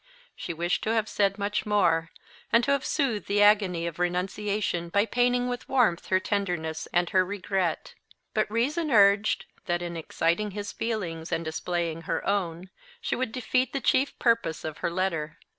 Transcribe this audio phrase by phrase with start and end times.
[0.35, 2.09] She wished to have said much more,
[2.51, 7.11] and to have soothed the agony of renunciation by painting with warmth her tenderness and
[7.11, 7.93] her regret;
[8.33, 13.73] but reason urged that, in exciting his feelings and displaying her own, she would defeat
[13.73, 15.37] the chief purpose of her letter.